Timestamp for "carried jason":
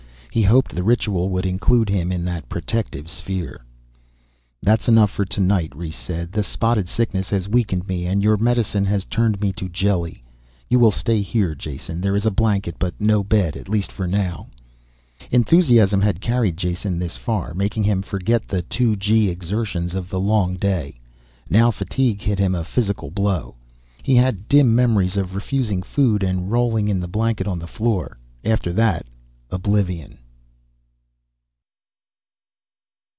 16.21-16.97